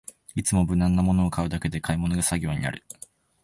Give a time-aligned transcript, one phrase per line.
[0.33, 2.83] いつも無難なものを買うだけで買い物が作業になる